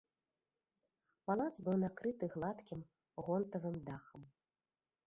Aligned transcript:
Палац 1.31 1.51
быў 1.67 1.75
накрыты 1.85 2.25
гладкім 2.37 2.79
гонтавым 3.29 3.75
дахам. 3.93 4.21